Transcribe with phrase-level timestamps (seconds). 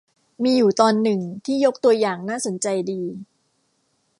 [0.43, 3.01] มีอยู่ตอนหนึ่งที่ยกตัวอย่างน่าสนใจดี